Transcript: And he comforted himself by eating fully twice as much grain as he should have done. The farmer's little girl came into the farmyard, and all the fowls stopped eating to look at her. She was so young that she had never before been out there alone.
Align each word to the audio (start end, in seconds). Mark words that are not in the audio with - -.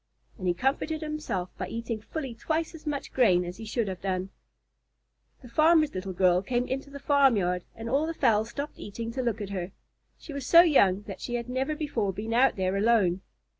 And 0.39 0.47
he 0.47 0.55
comforted 0.55 1.01
himself 1.01 1.55
by 1.59 1.67
eating 1.67 2.01
fully 2.01 2.33
twice 2.33 2.73
as 2.73 2.87
much 2.87 3.13
grain 3.13 3.45
as 3.45 3.57
he 3.57 3.65
should 3.65 3.87
have 3.87 4.01
done. 4.01 4.31
The 5.43 5.47
farmer's 5.47 5.93
little 5.93 6.11
girl 6.11 6.41
came 6.41 6.65
into 6.67 6.89
the 6.89 6.97
farmyard, 6.99 7.65
and 7.75 7.87
all 7.87 8.07
the 8.07 8.15
fowls 8.15 8.49
stopped 8.49 8.79
eating 8.79 9.11
to 9.11 9.21
look 9.21 9.41
at 9.41 9.51
her. 9.51 9.73
She 10.17 10.33
was 10.33 10.47
so 10.47 10.61
young 10.61 11.03
that 11.03 11.21
she 11.21 11.35
had 11.35 11.47
never 11.49 11.75
before 11.75 12.13
been 12.13 12.33
out 12.33 12.55
there 12.55 12.75
alone. 12.75 13.21